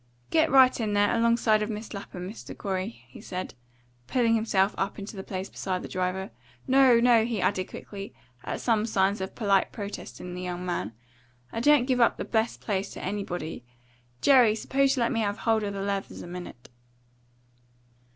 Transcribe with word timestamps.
"Get 0.31 0.49
right 0.49 0.79
in 0.79 0.93
there, 0.93 1.15
alongside 1.15 1.61
of 1.61 1.69
Miss 1.69 1.93
Lapham, 1.93 2.27
Mr. 2.27 2.57
Corey," 2.57 3.05
he 3.09 3.21
said, 3.21 3.53
pulling 4.07 4.33
himself 4.33 4.73
up 4.75 4.97
into 4.97 5.15
the 5.15 5.21
place 5.23 5.47
beside 5.47 5.83
the 5.83 5.87
driver. 5.87 6.31
"No, 6.65 6.99
no," 6.99 7.23
he 7.23 7.37
had 7.37 7.49
added 7.49 7.65
quickly, 7.69 8.11
at 8.43 8.61
some 8.61 8.87
signs 8.87 9.21
of 9.21 9.35
polite 9.35 9.71
protest 9.71 10.19
in 10.19 10.33
the 10.33 10.41
young 10.41 10.65
man, 10.65 10.93
"I 11.51 11.59
don't 11.59 11.85
give 11.85 12.01
up 12.01 12.17
the 12.17 12.25
best 12.25 12.61
place 12.61 12.89
to 12.93 13.03
anybody. 13.03 13.63
Jerry, 14.21 14.55
suppose 14.55 14.95
you 14.97 15.01
let 15.01 15.11
me 15.11 15.19
have 15.19 15.37
hold 15.37 15.61
of 15.61 15.75
the 15.75 15.81
leathers 15.83 16.23
a 16.23 16.27
minute." 16.27 16.69